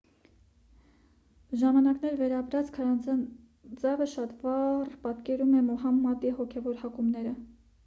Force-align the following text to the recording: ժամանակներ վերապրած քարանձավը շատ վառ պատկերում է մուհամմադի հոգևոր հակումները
ժամանակներ 1.63 2.17
վերապրած 2.21 2.71
քարանձավը 2.79 4.09
շատ 4.15 4.35
վառ 4.47 4.91
պատկերում 5.07 5.55
է 5.63 5.65
մուհամմադի 5.71 6.35
հոգևոր 6.43 6.85
հակումները 6.85 7.39